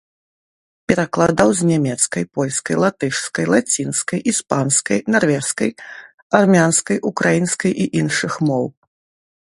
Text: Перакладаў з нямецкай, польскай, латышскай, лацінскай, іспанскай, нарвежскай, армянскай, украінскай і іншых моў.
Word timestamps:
Перакладаў 0.91 1.49
з 1.59 1.67
нямецкай, 1.71 2.23
польскай, 2.39 2.75
латышскай, 2.85 3.45
лацінскай, 3.55 4.19
іспанскай, 4.33 4.99
нарвежскай, 5.17 5.71
армянскай, 6.43 6.97
украінскай 7.15 7.71
і 7.85 7.93
іншых 8.05 8.33
моў. 8.51 8.65